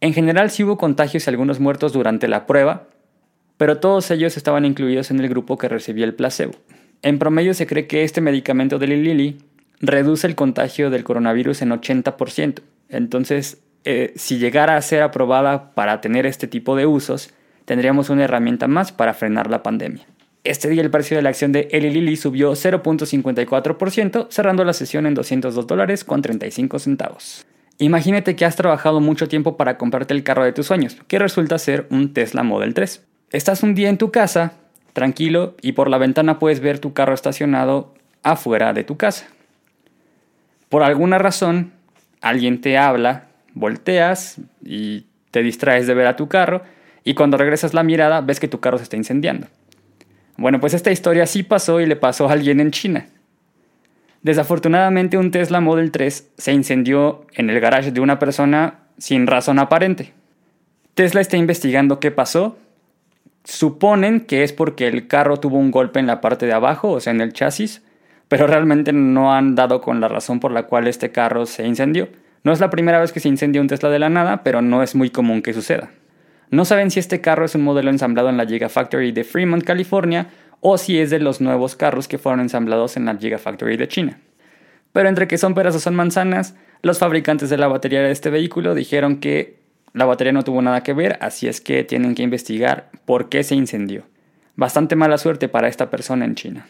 En 0.00 0.12
general 0.12 0.50
sí 0.50 0.64
hubo 0.64 0.78
contagios 0.78 1.26
y 1.26 1.30
algunos 1.30 1.60
muertos 1.60 1.92
durante 1.92 2.28
la 2.28 2.46
prueba, 2.46 2.88
pero 3.62 3.78
todos 3.78 4.10
ellos 4.10 4.36
estaban 4.36 4.64
incluidos 4.64 5.12
en 5.12 5.20
el 5.20 5.28
grupo 5.28 5.56
que 5.56 5.68
recibía 5.68 6.04
el 6.04 6.16
placebo. 6.16 6.52
En 7.00 7.20
promedio 7.20 7.54
se 7.54 7.68
cree 7.68 7.86
que 7.86 8.02
este 8.02 8.20
medicamento 8.20 8.80
de 8.80 8.88
Lilly 8.88 9.38
reduce 9.78 10.26
el 10.26 10.34
contagio 10.34 10.90
del 10.90 11.04
coronavirus 11.04 11.62
en 11.62 11.70
80%. 11.70 12.60
Entonces, 12.88 13.62
eh, 13.84 14.14
si 14.16 14.38
llegara 14.38 14.76
a 14.76 14.82
ser 14.82 15.02
aprobada 15.02 15.76
para 15.76 16.00
tener 16.00 16.26
este 16.26 16.48
tipo 16.48 16.74
de 16.74 16.86
usos, 16.86 17.30
tendríamos 17.64 18.10
una 18.10 18.24
herramienta 18.24 18.66
más 18.66 18.90
para 18.90 19.14
frenar 19.14 19.48
la 19.48 19.62
pandemia. 19.62 20.08
Este 20.42 20.68
día 20.68 20.82
el 20.82 20.90
precio 20.90 21.16
de 21.16 21.22
la 21.22 21.28
acción 21.28 21.52
de 21.52 21.68
Eli 21.70 21.90
Lilly 21.90 22.16
subió 22.16 22.54
0.54%, 22.54 24.26
cerrando 24.28 24.64
la 24.64 24.72
sesión 24.72 25.06
en 25.06 25.14
202 25.14 25.68
dólares 25.68 26.02
con 26.02 26.20
35 26.20 26.80
centavos. 26.80 27.46
Imagínate 27.78 28.34
que 28.34 28.44
has 28.44 28.56
trabajado 28.56 28.98
mucho 28.98 29.28
tiempo 29.28 29.56
para 29.56 29.78
comprarte 29.78 30.14
el 30.14 30.24
carro 30.24 30.42
de 30.42 30.52
tus 30.52 30.66
sueños, 30.66 30.96
que 31.06 31.20
resulta 31.20 31.60
ser 31.60 31.86
un 31.90 32.12
Tesla 32.12 32.42
Model 32.42 32.74
3. 32.74 33.11
Estás 33.32 33.62
un 33.62 33.74
día 33.74 33.88
en 33.88 33.96
tu 33.96 34.10
casa, 34.10 34.52
tranquilo, 34.92 35.56
y 35.62 35.72
por 35.72 35.88
la 35.88 35.96
ventana 35.96 36.38
puedes 36.38 36.60
ver 36.60 36.78
tu 36.78 36.92
carro 36.92 37.14
estacionado 37.14 37.94
afuera 38.22 38.74
de 38.74 38.84
tu 38.84 38.98
casa. 38.98 39.26
Por 40.68 40.82
alguna 40.82 41.16
razón, 41.16 41.72
alguien 42.20 42.60
te 42.60 42.76
habla, 42.76 43.28
volteas 43.54 44.36
y 44.62 45.06
te 45.30 45.42
distraes 45.42 45.86
de 45.86 45.94
ver 45.94 46.08
a 46.08 46.16
tu 46.16 46.28
carro, 46.28 46.62
y 47.04 47.14
cuando 47.14 47.38
regresas 47.38 47.72
la 47.72 47.82
mirada 47.82 48.20
ves 48.20 48.38
que 48.38 48.48
tu 48.48 48.60
carro 48.60 48.76
se 48.76 48.84
está 48.84 48.98
incendiando. 48.98 49.46
Bueno, 50.36 50.60
pues 50.60 50.74
esta 50.74 50.90
historia 50.90 51.26
sí 51.26 51.42
pasó 51.42 51.80
y 51.80 51.86
le 51.86 51.96
pasó 51.96 52.28
a 52.28 52.32
alguien 52.32 52.60
en 52.60 52.70
China. 52.70 53.06
Desafortunadamente 54.20 55.16
un 55.16 55.30
Tesla 55.30 55.62
Model 55.62 55.90
3 55.90 56.32
se 56.36 56.52
incendió 56.52 57.26
en 57.32 57.48
el 57.48 57.60
garage 57.60 57.92
de 57.92 58.00
una 58.00 58.18
persona 58.18 58.80
sin 58.98 59.26
razón 59.26 59.58
aparente. 59.58 60.12
Tesla 60.92 61.22
está 61.22 61.38
investigando 61.38 61.98
qué 61.98 62.10
pasó 62.10 62.58
Suponen 63.44 64.20
que 64.20 64.44
es 64.44 64.52
porque 64.52 64.86
el 64.86 65.08
carro 65.08 65.38
tuvo 65.38 65.58
un 65.58 65.70
golpe 65.70 66.00
en 66.00 66.06
la 66.06 66.20
parte 66.20 66.46
de 66.46 66.52
abajo, 66.52 66.90
o 66.90 67.00
sea, 67.00 67.12
en 67.12 67.20
el 67.20 67.32
chasis, 67.32 67.82
pero 68.28 68.46
realmente 68.46 68.92
no 68.92 69.34
han 69.34 69.54
dado 69.54 69.80
con 69.80 70.00
la 70.00 70.08
razón 70.08 70.40
por 70.40 70.52
la 70.52 70.64
cual 70.64 70.86
este 70.86 71.10
carro 71.10 71.46
se 71.46 71.66
incendió. 71.66 72.08
No 72.44 72.52
es 72.52 72.60
la 72.60 72.70
primera 72.70 73.00
vez 73.00 73.12
que 73.12 73.20
se 73.20 73.28
incendia 73.28 73.60
un 73.60 73.68
Tesla 73.68 73.90
de 73.90 73.98
la 73.98 74.08
nada, 74.08 74.42
pero 74.42 74.62
no 74.62 74.82
es 74.82 74.94
muy 74.94 75.10
común 75.10 75.42
que 75.42 75.52
suceda. 75.52 75.90
No 76.50 76.64
saben 76.64 76.90
si 76.90 77.00
este 77.00 77.20
carro 77.20 77.44
es 77.44 77.54
un 77.54 77.62
modelo 77.62 77.90
ensamblado 77.90 78.28
en 78.28 78.36
la 78.36 78.46
Gigafactory 78.46 79.12
de 79.12 79.24
Fremont, 79.24 79.64
California, 79.64 80.28
o 80.60 80.78
si 80.78 80.98
es 80.98 81.10
de 81.10 81.18
los 81.18 81.40
nuevos 81.40 81.76
carros 81.76 82.08
que 82.08 82.18
fueron 82.18 82.40
ensamblados 82.40 82.96
en 82.96 83.06
la 83.06 83.16
Gigafactory 83.16 83.76
de 83.76 83.88
China. 83.88 84.18
Pero 84.92 85.08
entre 85.08 85.26
que 85.26 85.38
son 85.38 85.54
peras 85.54 85.74
o 85.74 85.80
son 85.80 85.94
manzanas, 85.94 86.54
los 86.82 86.98
fabricantes 86.98 87.48
de 87.48 87.58
la 87.58 87.68
batería 87.68 88.02
de 88.02 88.10
este 88.10 88.30
vehículo 88.30 88.74
dijeron 88.74 89.18
que 89.18 89.61
la 89.92 90.04
batería 90.04 90.32
no 90.32 90.44
tuvo 90.44 90.62
nada 90.62 90.82
que 90.82 90.92
ver, 90.92 91.18
así 91.20 91.48
es 91.48 91.60
que 91.60 91.84
tienen 91.84 92.14
que 92.14 92.22
investigar 92.22 92.90
por 93.04 93.28
qué 93.28 93.42
se 93.42 93.54
incendió. 93.54 94.04
Bastante 94.56 94.96
mala 94.96 95.18
suerte 95.18 95.48
para 95.48 95.68
esta 95.68 95.90
persona 95.90 96.24
en 96.24 96.34
China. 96.34 96.66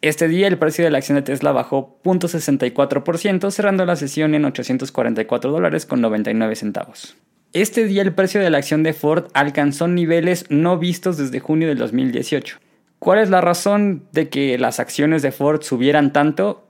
Este 0.00 0.28
día 0.28 0.46
el 0.46 0.58
precio 0.58 0.84
de 0.84 0.90
la 0.90 0.98
acción 0.98 1.16
de 1.16 1.22
Tesla 1.22 1.50
bajó 1.52 1.98
0.64%, 2.04 3.50
cerrando 3.50 3.84
la 3.84 3.96
sesión 3.96 4.34
en 4.34 4.44
844 4.44 5.50
dólares 5.50 5.86
con 5.86 6.00
99 6.00 6.54
centavos. 6.54 7.16
Este 7.52 7.86
día 7.86 8.02
el 8.02 8.12
precio 8.12 8.40
de 8.40 8.50
la 8.50 8.58
acción 8.58 8.82
de 8.82 8.92
Ford 8.92 9.26
alcanzó 9.34 9.88
niveles 9.88 10.44
no 10.50 10.78
vistos 10.78 11.16
desde 11.16 11.40
junio 11.40 11.66
del 11.66 11.78
2018. 11.78 12.58
¿Cuál 12.98 13.20
es 13.20 13.30
la 13.30 13.40
razón 13.40 14.04
de 14.12 14.28
que 14.28 14.58
las 14.58 14.80
acciones 14.80 15.22
de 15.22 15.32
Ford 15.32 15.62
subieran 15.62 16.12
tanto? 16.12 16.68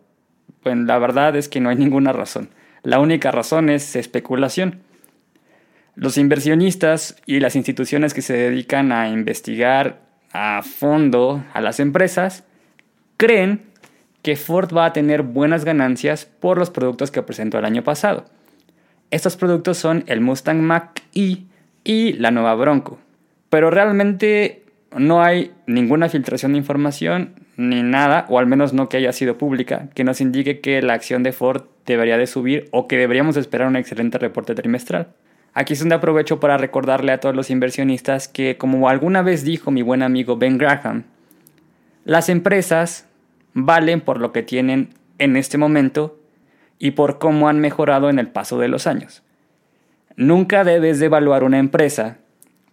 Pues 0.62 0.76
la 0.76 0.98
verdad 0.98 1.36
es 1.36 1.48
que 1.48 1.60
no 1.60 1.68
hay 1.68 1.76
ninguna 1.76 2.12
razón. 2.12 2.50
La 2.82 3.00
única 3.00 3.30
razón 3.30 3.68
es 3.68 3.96
especulación. 3.96 4.80
Los 5.98 6.16
inversionistas 6.16 7.16
y 7.26 7.40
las 7.40 7.56
instituciones 7.56 8.14
que 8.14 8.22
se 8.22 8.32
dedican 8.32 8.92
a 8.92 9.08
investigar 9.08 9.98
a 10.32 10.62
fondo 10.62 11.42
a 11.52 11.60
las 11.60 11.80
empresas 11.80 12.44
creen 13.16 13.62
que 14.22 14.36
Ford 14.36 14.72
va 14.72 14.84
a 14.84 14.92
tener 14.92 15.22
buenas 15.22 15.64
ganancias 15.64 16.24
por 16.24 16.56
los 16.56 16.70
productos 16.70 17.10
que 17.10 17.24
presentó 17.24 17.58
el 17.58 17.64
año 17.64 17.82
pasado. 17.82 18.26
Estos 19.10 19.36
productos 19.36 19.76
son 19.76 20.04
el 20.06 20.20
Mustang 20.20 20.60
Mach-E 20.60 21.38
y 21.82 22.12
la 22.12 22.30
nueva 22.30 22.54
Bronco. 22.54 23.00
Pero 23.50 23.72
realmente 23.72 24.62
no 24.96 25.20
hay 25.20 25.50
ninguna 25.66 26.08
filtración 26.08 26.52
de 26.52 26.58
información 26.58 27.34
ni 27.56 27.82
nada, 27.82 28.24
o 28.28 28.38
al 28.38 28.46
menos 28.46 28.72
no 28.72 28.88
que 28.88 28.98
haya 28.98 29.12
sido 29.12 29.36
pública, 29.36 29.88
que 29.96 30.04
nos 30.04 30.20
indique 30.20 30.60
que 30.60 30.80
la 30.80 30.94
acción 30.94 31.24
de 31.24 31.32
Ford 31.32 31.64
debería 31.86 32.18
de 32.18 32.28
subir 32.28 32.68
o 32.70 32.86
que 32.86 32.98
deberíamos 32.98 33.36
esperar 33.36 33.66
un 33.66 33.74
excelente 33.74 34.16
reporte 34.18 34.54
trimestral. 34.54 35.08
Aquí 35.58 35.72
es 35.72 35.80
donde 35.80 35.96
aprovecho 35.96 36.38
para 36.38 36.56
recordarle 36.56 37.10
a 37.10 37.18
todos 37.18 37.34
los 37.34 37.50
inversionistas 37.50 38.28
que, 38.28 38.56
como 38.56 38.88
alguna 38.88 39.22
vez 39.22 39.42
dijo 39.42 39.72
mi 39.72 39.82
buen 39.82 40.04
amigo 40.04 40.36
Ben 40.36 40.56
Graham, 40.56 41.02
las 42.04 42.28
empresas 42.28 43.08
valen 43.54 44.00
por 44.00 44.20
lo 44.20 44.30
que 44.30 44.44
tienen 44.44 44.90
en 45.18 45.36
este 45.36 45.58
momento 45.58 46.16
y 46.78 46.92
por 46.92 47.18
cómo 47.18 47.48
han 47.48 47.58
mejorado 47.58 48.08
en 48.08 48.20
el 48.20 48.28
paso 48.28 48.60
de 48.60 48.68
los 48.68 48.86
años. 48.86 49.24
Nunca 50.14 50.62
debes 50.62 51.00
de 51.00 51.06
evaluar 51.06 51.42
una 51.42 51.58
empresa 51.58 52.18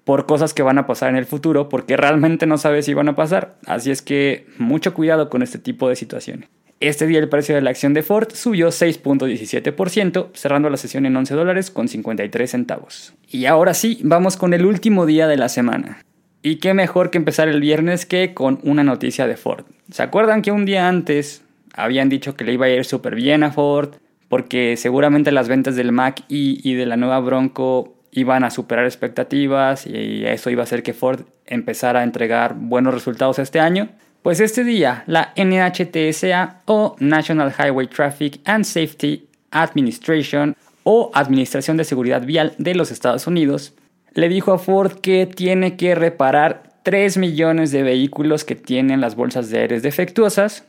por 0.04 0.28
cosas 0.28 0.54
que 0.54 0.62
van 0.62 0.78
a 0.78 0.86
pasar 0.86 1.10
en 1.10 1.16
el 1.16 1.26
futuro 1.26 1.70
porque 1.70 1.98
realmente 1.98 2.46
no 2.46 2.60
sabes 2.60 2.86
si 2.86 2.94
van 2.94 3.10
a 3.10 3.16
pasar. 3.16 3.56
Así 3.66 3.90
es 3.90 4.04
que 4.04 4.46
mucho 4.60 4.94
cuidado 4.94 5.32
con 5.32 5.42
este 5.42 5.58
tipo 5.58 5.90
de 5.90 5.96
situaciones. 5.96 6.50
Este 6.82 7.08
día 7.08 7.20
el 7.20 7.30
precio 7.30 7.56
de 7.56 7.62
la 7.62 7.70
acción 7.70 7.94
de 7.94 8.04
Ford 8.04 8.28
subió 8.34 8.68
6.17%, 8.68 10.30
cerrando 10.34 10.70
la 10.70 10.76
sesión 10.76 11.06
en 11.06 11.16
11 11.16 11.34
dólares 11.34 11.72
con 11.72 11.88
53 11.88 12.52
centavos. 12.52 13.14
Y 13.30 13.46
ahora 13.46 13.74
sí, 13.74 14.00
vamos 14.04 14.36
con 14.36 14.54
el 14.54 14.66
último 14.66 15.06
día 15.06 15.28
de 15.28 15.38
la 15.38 15.48
semana. 15.48 16.02
Y 16.42 16.58
qué 16.58 16.74
mejor 16.74 17.12
que 17.12 17.18
empezar 17.18 17.48
el 17.48 17.62
viernes 17.62 18.06
que 18.06 18.34
con 18.34 18.60
una 18.64 18.84
noticia 18.84 19.26
de 19.26 19.38
Ford. 19.38 19.66
¿Se 19.90 20.04
acuerdan 20.04 20.42
que 20.42 20.52
un 20.52 20.66
día 20.66 20.90
antes 20.90 21.44
habían 21.74 22.10
dicho 22.10 22.36
que 22.36 22.44
le 22.44 22.54
iba 22.54 22.66
a 22.66 22.70
ir 22.70 22.84
súper 22.84 23.16
bien 23.16 23.44
a 23.44 23.52
Ford? 23.52 23.96
Porque 24.28 24.76
seguramente 24.76 25.32
las 25.32 25.48
ventas 25.48 25.78
del 25.78 25.94
Mac 25.94 26.24
y, 26.28 26.60
y 26.70 26.74
de 26.74 26.86
la 26.86 26.98
nueva 26.98 27.20
Bronco 27.20 27.96
iban 28.12 28.44
a 28.44 28.50
superar 28.50 28.86
expectativas 28.86 29.88
y 29.88 30.26
eso 30.26 30.50
iba 30.50 30.62
a 30.62 30.66
hacer 30.66 30.84
que 30.84 30.94
Ford 30.94 31.22
empezara 31.46 32.02
a 32.02 32.04
entregar 32.04 32.56
buenos 32.56 32.94
resultados 32.94 33.40
este 33.40 33.60
año. 33.60 33.90
Pues 34.26 34.40
este 34.40 34.64
día 34.64 35.04
la 35.06 35.34
NHTSA 35.38 36.64
o 36.66 36.96
National 36.98 37.54
Highway 37.56 37.86
Traffic 37.86 38.40
and 38.46 38.66
Safety 38.66 39.28
Administration 39.52 40.56
o 40.82 41.12
Administración 41.14 41.78
de 41.78 41.84
Seguridad 41.84 42.26
Vial 42.26 42.56
de 42.58 42.74
los 42.74 42.90
Estados 42.90 43.28
Unidos 43.28 43.76
le 44.16 44.28
dijo 44.28 44.52
a 44.52 44.58
Ford 44.58 44.94
que 44.94 45.28
tiene 45.28 45.78
que 45.78 45.94
reparar 45.94 46.64
3 46.82 47.18
millones 47.18 47.72
de 47.72 47.84
vehículos 47.84 48.46
que 48.46 48.56
tienen 48.56 49.00
las 49.00 49.16
bolsas 49.16 49.52
de 49.52 49.60
aires 49.60 49.84
defectuosas 49.84 50.64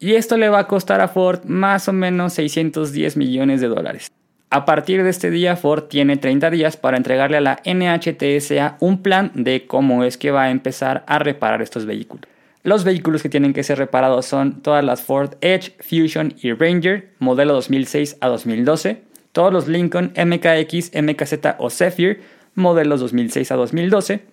y 0.00 0.14
esto 0.16 0.36
le 0.36 0.48
va 0.48 0.58
a 0.58 0.66
costar 0.66 1.00
a 1.00 1.06
Ford 1.06 1.44
más 1.44 1.86
o 1.86 1.92
menos 1.92 2.32
610 2.32 3.16
millones 3.16 3.60
de 3.60 3.68
dólares. 3.68 4.10
A 4.50 4.64
partir 4.64 5.04
de 5.04 5.10
este 5.10 5.30
día, 5.30 5.54
Ford 5.54 5.84
tiene 5.84 6.16
30 6.16 6.50
días 6.50 6.76
para 6.76 6.96
entregarle 6.96 7.36
a 7.36 7.40
la 7.40 7.62
NHTSA 7.64 8.78
un 8.80 9.00
plan 9.00 9.30
de 9.34 9.64
cómo 9.68 10.02
es 10.02 10.18
que 10.18 10.32
va 10.32 10.42
a 10.42 10.50
empezar 10.50 11.04
a 11.06 11.20
reparar 11.20 11.62
estos 11.62 11.86
vehículos. 11.86 12.35
Los 12.66 12.82
vehículos 12.82 13.22
que 13.22 13.28
tienen 13.28 13.52
que 13.52 13.62
ser 13.62 13.78
reparados 13.78 14.26
son 14.26 14.60
todas 14.60 14.84
las 14.84 15.00
Ford 15.00 15.34
Edge, 15.40 15.76
Fusion 15.78 16.34
y 16.42 16.52
Ranger, 16.52 17.12
modelo 17.20 17.54
2006 17.54 18.16
a 18.20 18.26
2012, 18.26 19.02
todos 19.30 19.52
los 19.52 19.68
Lincoln 19.68 20.12
MKX, 20.16 20.90
MKZ 21.00 21.34
o 21.58 21.70
Zephyr, 21.70 22.22
modelos 22.56 22.98
2006 22.98 23.52
a 23.52 23.54
2012, 23.54 24.24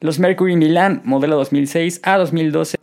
los 0.00 0.18
Mercury 0.18 0.56
Milan, 0.56 1.00
modelo 1.04 1.36
2006 1.36 2.00
a 2.02 2.18
2012, 2.18 2.76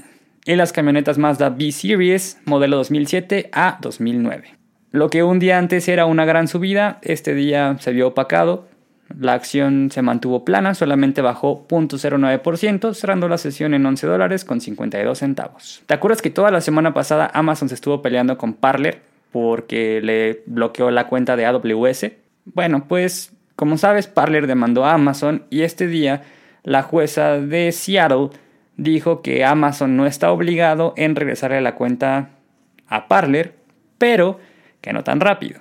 y 0.45 0.55
las 0.55 0.71
camionetas 0.71 1.17
Mazda 1.17 1.49
B-Series, 1.49 2.37
modelo 2.45 2.77
2007 2.77 3.49
a 3.51 3.79
2009. 3.81 4.55
Lo 4.91 5.09
que 5.09 5.23
un 5.23 5.37
día 5.37 5.57
antes 5.57 5.89
era 5.89 6.05
una 6.05 6.23
gran 6.23 6.47
subida, 6.47 6.99
este 7.01 7.35
día 7.35 7.75
se 7.81 7.91
vio 7.91 8.07
opacado. 8.07 8.69
La 9.19 9.33
acción 9.33 9.89
se 9.91 10.01
mantuvo 10.01 10.43
plana, 10.43 10.73
solamente 10.73 11.21
bajó 11.21 11.67
0.09%, 11.67 12.93
cerrando 12.93 13.29
la 13.29 13.37
sesión 13.37 13.73
en 13.73 13.85
11 13.85 14.07
dólares 14.07 14.45
con 14.45 14.61
52 14.61 15.17
centavos. 15.17 15.83
¿Te 15.85 15.93
acuerdas 15.93 16.21
que 16.21 16.29
toda 16.29 16.51
la 16.51 16.61
semana 16.61 16.93
pasada 16.93 17.29
Amazon 17.33 17.69
se 17.69 17.75
estuvo 17.75 18.01
peleando 18.01 18.37
con 18.37 18.53
Parler 18.53 19.01
porque 19.31 20.01
le 20.01 20.43
bloqueó 20.45 20.91
la 20.91 21.07
cuenta 21.07 21.35
de 21.35 21.45
AWS? 21.45 22.11
Bueno, 22.45 22.85
pues 22.87 23.33
como 23.55 23.77
sabes, 23.77 24.07
Parler 24.07 24.47
demandó 24.47 24.85
a 24.85 24.93
Amazon 24.93 25.43
y 25.49 25.61
este 25.61 25.87
día 25.87 26.23
la 26.63 26.81
jueza 26.81 27.39
de 27.39 27.71
Seattle 27.71 28.29
dijo 28.77 29.21
que 29.21 29.45
Amazon 29.45 29.95
no 29.95 30.05
está 30.05 30.31
obligado 30.31 30.93
en 30.97 31.15
regresarle 31.15 31.61
la 31.61 31.75
cuenta 31.75 32.29
a 32.87 33.07
Parler, 33.07 33.53
pero 33.97 34.39
que 34.81 34.93
no 34.93 35.03
tan 35.03 35.19
rápido. 35.19 35.59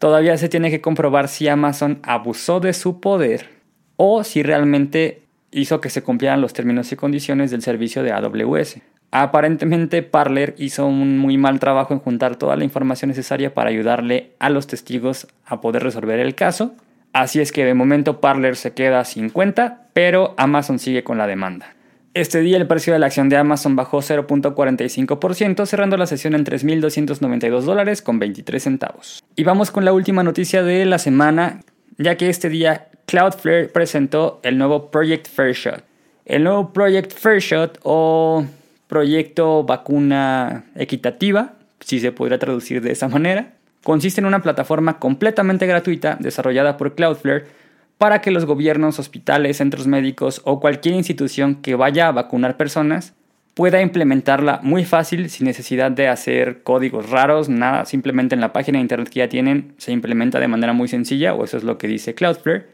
Todavía 0.00 0.38
se 0.38 0.48
tiene 0.48 0.70
que 0.70 0.80
comprobar 0.80 1.28
si 1.28 1.46
Amazon 1.46 1.98
abusó 2.02 2.58
de 2.58 2.72
su 2.72 3.00
poder 3.00 3.50
o 3.96 4.24
si 4.24 4.42
realmente 4.42 5.24
hizo 5.50 5.82
que 5.82 5.90
se 5.90 6.02
cumplieran 6.02 6.40
los 6.40 6.54
términos 6.54 6.90
y 6.90 6.96
condiciones 6.96 7.50
del 7.50 7.60
servicio 7.60 8.02
de 8.02 8.10
AWS. 8.10 8.78
Aparentemente 9.10 10.02
Parler 10.02 10.54
hizo 10.56 10.86
un 10.86 11.18
muy 11.18 11.36
mal 11.36 11.60
trabajo 11.60 11.92
en 11.92 12.00
juntar 12.00 12.36
toda 12.36 12.56
la 12.56 12.64
información 12.64 13.10
necesaria 13.10 13.52
para 13.52 13.68
ayudarle 13.68 14.30
a 14.38 14.48
los 14.48 14.66
testigos 14.66 15.28
a 15.44 15.60
poder 15.60 15.82
resolver 15.82 16.18
el 16.18 16.34
caso. 16.34 16.72
Así 17.12 17.42
es 17.42 17.52
que 17.52 17.66
de 17.66 17.74
momento 17.74 18.20
Parler 18.20 18.56
se 18.56 18.72
queda 18.72 19.04
sin 19.04 19.28
cuenta, 19.28 19.82
pero 19.92 20.32
Amazon 20.38 20.78
sigue 20.78 21.04
con 21.04 21.18
la 21.18 21.26
demanda. 21.26 21.74
Este 22.12 22.40
día 22.40 22.56
el 22.56 22.66
precio 22.66 22.92
de 22.92 22.98
la 22.98 23.06
acción 23.06 23.28
de 23.28 23.36
Amazon 23.36 23.76
bajó 23.76 23.98
0.45%, 23.98 25.64
cerrando 25.64 25.96
la 25.96 26.06
sesión 26.06 26.34
en 26.34 26.44
3.292 26.44 27.60
dólares 27.60 28.02
con 28.02 28.18
23 28.18 28.60
centavos. 28.60 29.22
Y 29.36 29.44
vamos 29.44 29.70
con 29.70 29.84
la 29.84 29.92
última 29.92 30.24
noticia 30.24 30.64
de 30.64 30.84
la 30.86 30.98
semana, 30.98 31.60
ya 31.98 32.16
que 32.16 32.28
este 32.28 32.48
día 32.48 32.88
Cloudflare 33.06 33.68
presentó 33.68 34.40
el 34.42 34.58
nuevo 34.58 34.90
Project 34.90 35.28
Fairshot. 35.28 35.84
El 36.24 36.42
nuevo 36.42 36.72
Project 36.72 37.12
Fairshot 37.12 37.78
o 37.84 38.44
proyecto 38.88 39.62
vacuna 39.62 40.64
equitativa, 40.74 41.54
si 41.78 42.00
se 42.00 42.10
podría 42.10 42.40
traducir 42.40 42.82
de 42.82 42.90
esa 42.90 43.06
manera, 43.06 43.52
consiste 43.84 44.20
en 44.20 44.26
una 44.26 44.42
plataforma 44.42 44.98
completamente 44.98 45.64
gratuita 45.66 46.16
desarrollada 46.18 46.76
por 46.76 46.96
Cloudflare 46.96 47.59
para 48.00 48.22
que 48.22 48.30
los 48.30 48.46
gobiernos, 48.46 48.98
hospitales, 48.98 49.58
centros 49.58 49.86
médicos 49.86 50.40
o 50.46 50.58
cualquier 50.58 50.94
institución 50.94 51.56
que 51.56 51.74
vaya 51.74 52.08
a 52.08 52.12
vacunar 52.12 52.56
personas 52.56 53.12
pueda 53.52 53.82
implementarla 53.82 54.58
muy 54.62 54.86
fácil 54.86 55.28
sin 55.28 55.44
necesidad 55.44 55.90
de 55.90 56.08
hacer 56.08 56.62
códigos 56.62 57.10
raros, 57.10 57.50
nada, 57.50 57.84
simplemente 57.84 58.34
en 58.34 58.40
la 58.40 58.54
página 58.54 58.78
de 58.78 58.84
internet 58.84 59.10
que 59.10 59.18
ya 59.18 59.28
tienen 59.28 59.74
se 59.76 59.92
implementa 59.92 60.40
de 60.40 60.48
manera 60.48 60.72
muy 60.72 60.88
sencilla 60.88 61.34
o 61.34 61.44
eso 61.44 61.58
es 61.58 61.62
lo 61.62 61.76
que 61.76 61.88
dice 61.88 62.14
Cloudflare. 62.14 62.68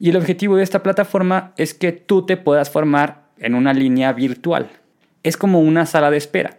Y 0.00 0.10
el 0.10 0.16
objetivo 0.16 0.56
de 0.56 0.64
esta 0.64 0.82
plataforma 0.82 1.52
es 1.56 1.74
que 1.74 1.92
tú 1.92 2.26
te 2.26 2.36
puedas 2.36 2.68
formar 2.68 3.26
en 3.38 3.54
una 3.54 3.72
línea 3.74 4.12
virtual. 4.12 4.68
Es 5.22 5.36
como 5.36 5.60
una 5.60 5.86
sala 5.86 6.10
de 6.10 6.16
espera. 6.16 6.58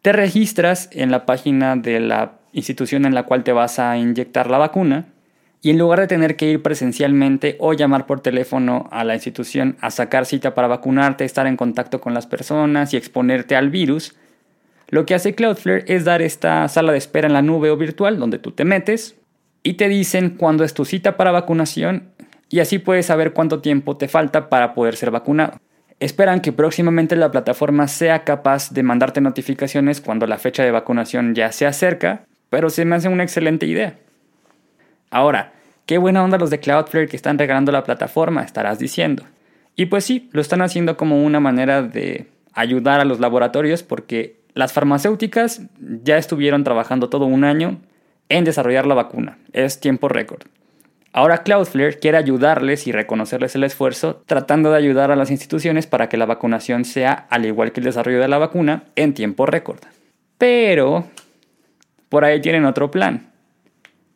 Te 0.00 0.12
registras 0.12 0.88
en 0.92 1.10
la 1.10 1.26
página 1.26 1.74
de 1.74 1.98
la 1.98 2.34
institución 2.52 3.04
en 3.04 3.16
la 3.16 3.24
cual 3.24 3.42
te 3.42 3.50
vas 3.50 3.80
a 3.80 3.98
inyectar 3.98 4.48
la 4.48 4.58
vacuna 4.58 5.06
y 5.64 5.70
en 5.70 5.78
lugar 5.78 5.98
de 5.98 6.06
tener 6.06 6.36
que 6.36 6.46
ir 6.50 6.60
presencialmente 6.60 7.56
o 7.58 7.72
llamar 7.72 8.04
por 8.04 8.20
teléfono 8.20 8.86
a 8.92 9.02
la 9.02 9.14
institución 9.14 9.78
a 9.80 9.90
sacar 9.90 10.26
cita 10.26 10.54
para 10.54 10.68
vacunarte, 10.68 11.24
estar 11.24 11.46
en 11.46 11.56
contacto 11.56 12.02
con 12.02 12.12
las 12.12 12.26
personas 12.26 12.92
y 12.92 12.98
exponerte 12.98 13.56
al 13.56 13.70
virus, 13.70 14.14
lo 14.90 15.06
que 15.06 15.14
hace 15.14 15.34
Cloudflare 15.34 15.86
es 15.88 16.04
dar 16.04 16.20
esta 16.20 16.68
sala 16.68 16.92
de 16.92 16.98
espera 16.98 17.28
en 17.28 17.32
la 17.32 17.40
nube 17.40 17.70
o 17.70 17.78
virtual 17.78 18.18
donde 18.18 18.38
tú 18.38 18.50
te 18.50 18.66
metes 18.66 19.16
y 19.62 19.72
te 19.72 19.88
dicen 19.88 20.36
cuándo 20.36 20.64
es 20.64 20.74
tu 20.74 20.84
cita 20.84 21.16
para 21.16 21.32
vacunación 21.32 22.10
y 22.50 22.60
así 22.60 22.78
puedes 22.78 23.06
saber 23.06 23.32
cuánto 23.32 23.62
tiempo 23.62 23.96
te 23.96 24.06
falta 24.06 24.50
para 24.50 24.74
poder 24.74 24.96
ser 24.96 25.10
vacunado. 25.10 25.56
Esperan 25.98 26.42
que 26.42 26.52
próximamente 26.52 27.16
la 27.16 27.30
plataforma 27.30 27.88
sea 27.88 28.22
capaz 28.24 28.70
de 28.74 28.82
mandarte 28.82 29.22
notificaciones 29.22 30.02
cuando 30.02 30.26
la 30.26 30.36
fecha 30.36 30.62
de 30.62 30.72
vacunación 30.72 31.34
ya 31.34 31.52
se 31.52 31.64
acerca, 31.64 32.26
pero 32.50 32.68
se 32.68 32.84
me 32.84 32.96
hace 32.96 33.08
una 33.08 33.22
excelente 33.22 33.64
idea. 33.64 34.03
Ahora, 35.14 35.52
qué 35.86 35.96
buena 35.96 36.24
onda 36.24 36.38
los 36.38 36.50
de 36.50 36.58
Cloudflare 36.58 37.06
que 37.06 37.14
están 37.14 37.38
regalando 37.38 37.70
la 37.70 37.84
plataforma, 37.84 38.42
estarás 38.42 38.80
diciendo. 38.80 39.22
Y 39.76 39.86
pues 39.86 40.04
sí, 40.04 40.28
lo 40.32 40.40
están 40.40 40.60
haciendo 40.60 40.96
como 40.96 41.22
una 41.22 41.38
manera 41.38 41.82
de 41.82 42.26
ayudar 42.52 42.98
a 42.98 43.04
los 43.04 43.20
laboratorios 43.20 43.84
porque 43.84 44.40
las 44.54 44.72
farmacéuticas 44.72 45.62
ya 45.78 46.16
estuvieron 46.18 46.64
trabajando 46.64 47.10
todo 47.10 47.26
un 47.26 47.44
año 47.44 47.80
en 48.28 48.42
desarrollar 48.42 48.86
la 48.86 48.96
vacuna. 48.96 49.38
Es 49.52 49.78
tiempo 49.78 50.08
récord. 50.08 50.42
Ahora 51.12 51.44
Cloudflare 51.44 52.00
quiere 52.00 52.18
ayudarles 52.18 52.88
y 52.88 52.92
reconocerles 52.92 53.54
el 53.54 53.62
esfuerzo 53.62 54.20
tratando 54.26 54.72
de 54.72 54.78
ayudar 54.78 55.12
a 55.12 55.16
las 55.16 55.30
instituciones 55.30 55.86
para 55.86 56.08
que 56.08 56.16
la 56.16 56.26
vacunación 56.26 56.84
sea, 56.84 57.28
al 57.30 57.46
igual 57.46 57.70
que 57.70 57.78
el 57.78 57.86
desarrollo 57.86 58.18
de 58.18 58.26
la 58.26 58.38
vacuna, 58.38 58.82
en 58.96 59.14
tiempo 59.14 59.46
récord. 59.46 59.78
Pero 60.38 61.04
por 62.08 62.24
ahí 62.24 62.40
tienen 62.40 62.64
otro 62.64 62.90
plan. 62.90 63.32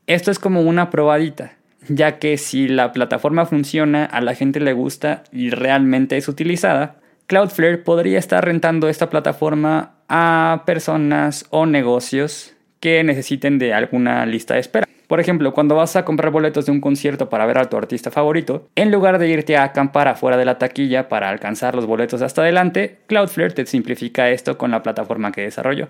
Esto 0.09 0.31
es 0.31 0.38
como 0.38 0.62
una 0.62 0.88
probadita, 0.88 1.53
ya 1.87 2.19
que 2.19 2.38
si 2.38 2.67
la 2.67 2.95
plataforma 2.95 3.45
funciona, 3.45 4.07
a 4.07 4.23
la 4.23 4.35
gente 4.35 4.59
le 4.59 4.73
gusta 4.73 5.23
y 5.33 5.50
realmente 5.50 6.17
es 6.17 6.29
utilizada, 6.29 6.97
Cloudflare 7.27 7.77
podría 7.77 8.19
estar 8.19 8.43
rentando 8.43 8.88
esta 8.88 9.11
plataforma 9.11 9.97
a 10.09 10.62
personas 10.65 11.45
o 11.50 11.67
negocios 11.67 12.55
que 12.81 13.05
necesiten 13.05 13.59
de 13.59 13.75
alguna 13.75 14.25
lista 14.25 14.55
de 14.55 14.61
espera. 14.61 14.87
Por 15.09 15.21
ejemplo, 15.21 15.53
cuando 15.53 15.75
vas 15.75 15.95
a 15.95 16.07
comprar 16.07 16.33
boletos 16.33 16.65
de 16.65 16.73
un 16.73 16.81
concierto 16.81 17.29
para 17.29 17.45
ver 17.45 17.59
a 17.59 17.69
tu 17.69 17.77
artista 17.77 18.11
favorito, 18.11 18.67
en 18.77 18.91
lugar 18.91 19.19
de 19.19 19.29
irte 19.29 19.59
a 19.59 19.65
acampar 19.65 20.09
afuera 20.09 20.38
de 20.38 20.47
la 20.47 20.57
taquilla 20.57 21.11
para 21.11 21.29
alcanzar 21.29 21.75
los 21.75 21.85
boletos 21.85 22.23
hasta 22.23 22.41
adelante, 22.41 23.00
Cloudflare 23.09 23.53
te 23.53 23.67
simplifica 23.67 24.31
esto 24.31 24.57
con 24.57 24.71
la 24.71 24.83
plataforma 24.83 25.33
que 25.33 25.43
desarrolló. 25.43 25.88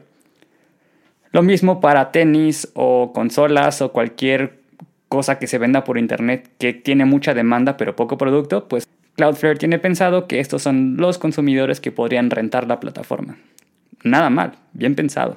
Lo 1.32 1.42
mismo 1.42 1.80
para 1.80 2.10
tenis 2.10 2.68
o 2.74 3.12
consolas 3.12 3.82
o 3.82 3.92
cualquier 3.92 4.58
cosa 5.08 5.38
que 5.38 5.46
se 5.46 5.58
venda 5.58 5.84
por 5.84 5.98
internet 5.98 6.50
que 6.58 6.72
tiene 6.72 7.04
mucha 7.04 7.34
demanda 7.34 7.76
pero 7.76 7.96
poco 7.96 8.18
producto, 8.18 8.68
pues 8.68 8.86
Cloudflare 9.16 9.56
tiene 9.56 9.78
pensado 9.78 10.28
que 10.28 10.38
estos 10.38 10.62
son 10.62 10.96
los 10.96 11.18
consumidores 11.18 11.80
que 11.80 11.90
podrían 11.90 12.30
rentar 12.30 12.68
la 12.68 12.78
plataforma. 12.78 13.36
Nada 14.04 14.30
mal, 14.30 14.52
bien 14.72 14.94
pensado. 14.94 15.36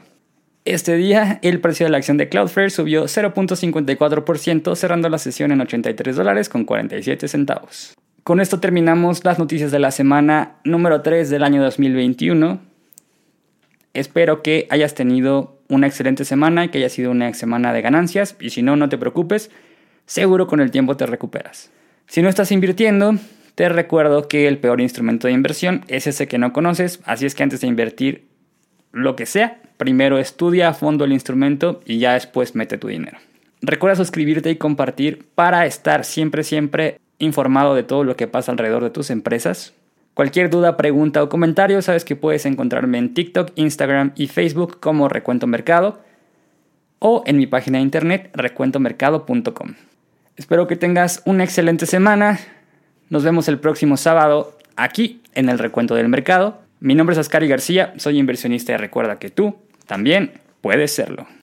Este 0.65 0.95
día 0.95 1.39
el 1.41 1.60
precio 1.60 1.88
de 1.88 1.89
la 1.89 1.98
acción 1.98 2.17
de 2.17 2.29
Cloudflare 2.29 2.69
subió 2.69 3.05
0.54% 3.05 4.75
cerrando 4.75 5.10
la 5.10 5.17
sesión 5.17 5.51
en 5.51 5.62
83 5.62 6.15
dólares 6.15 6.50
con 6.50 6.65
47 6.65 7.27
centavos. 7.27 7.95
Con 8.24 8.39
esto 8.39 8.60
terminamos 8.60 9.25
las 9.25 9.39
noticias 9.39 9.71
de 9.71 9.79
la 9.79 9.89
semana 9.89 10.57
número 10.63 11.01
3 11.01 11.31
del 11.31 11.43
año 11.43 11.63
2021. 11.63 12.60
Espero 13.93 14.41
que 14.41 14.67
hayas 14.69 14.95
tenido 14.95 15.60
una 15.67 15.88
excelente 15.88 16.25
semana 16.25 16.65
y 16.65 16.69
que 16.69 16.77
haya 16.77 16.89
sido 16.89 17.12
una 17.12 17.33
semana 17.33 17.74
de 17.74 17.81
ganancias 17.81 18.36
y 18.39 18.50
si 18.51 18.62
no, 18.62 18.75
no 18.75 18.89
te 18.89 18.98
preocupes, 18.98 19.51
seguro 20.05 20.48
con 20.48 20.60
el 20.60 20.71
tiempo 20.71 20.98
te 20.98 21.05
recuperas. 21.05 21.71
Si 22.07 22.21
no 22.21 22.29
estás 22.29 22.51
invirtiendo, 22.51 23.15
te 23.55 23.69
recuerdo 23.69 24.27
que 24.27 24.48
el 24.48 24.57
peor 24.57 24.81
instrumento 24.81 25.27
de 25.27 25.33
inversión 25.33 25.83
es 25.88 26.07
ese 26.07 26.27
que 26.27 26.38
no 26.38 26.53
conoces, 26.53 27.01
así 27.05 27.25
es 27.25 27.36
que 27.36 27.43
antes 27.43 27.62
de 27.62 27.67
invertir 27.67 28.27
lo 28.91 29.15
que 29.15 29.25
sea, 29.25 29.62
primero 29.77 30.19
estudia 30.19 30.69
a 30.69 30.74
fondo 30.74 31.05
el 31.05 31.13
instrumento 31.13 31.81
y 31.86 32.00
ya 32.00 32.13
después 32.13 32.55
mete 32.55 32.77
tu 32.77 32.88
dinero. 32.88 33.17
Recuerda 33.62 33.95
suscribirte 33.95 34.50
y 34.50 34.55
compartir 34.55 35.27
para 35.36 35.65
estar 35.65 36.03
siempre, 36.03 36.43
siempre 36.43 37.00
informado 37.19 37.75
de 37.75 37.83
todo 37.83 38.03
lo 38.03 38.15
que 38.15 38.27
pasa 38.27 38.51
alrededor 38.51 38.83
de 38.83 38.89
tus 38.89 39.10
empresas. 39.10 39.74
Cualquier 40.13 40.49
duda, 40.49 40.75
pregunta 40.75 41.23
o 41.23 41.29
comentario, 41.29 41.81
sabes 41.81 42.03
que 42.03 42.15
puedes 42.15 42.45
encontrarme 42.45 42.97
en 42.97 43.13
TikTok, 43.13 43.51
Instagram 43.55 44.11
y 44.15 44.27
Facebook 44.27 44.79
como 44.79 45.07
Recuento 45.07 45.47
Mercado 45.47 46.01
o 46.99 47.23
en 47.25 47.37
mi 47.37 47.47
página 47.47 47.77
de 47.77 47.83
internet 47.83 48.29
recuentomercado.com. 48.33 49.73
Espero 50.35 50.67
que 50.67 50.75
tengas 50.75 51.21
una 51.25 51.43
excelente 51.43 51.85
semana. 51.85 52.39
Nos 53.09 53.23
vemos 53.23 53.47
el 53.47 53.59
próximo 53.59 53.97
sábado 53.97 54.57
aquí 54.75 55.21
en 55.33 55.49
el 55.49 55.59
Recuento 55.59 55.95
del 55.95 56.09
Mercado. 56.09 56.61
Mi 56.79 56.93
nombre 56.93 57.13
es 57.13 57.19
Ascari 57.19 57.47
García, 57.47 57.93
soy 57.97 58.19
inversionista 58.19 58.73
y 58.73 58.77
recuerda 58.77 59.17
que 59.17 59.29
tú 59.29 59.55
también 59.87 60.33
puedes 60.61 60.93
serlo. 60.93 61.27